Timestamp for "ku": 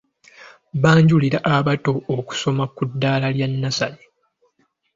2.75-2.83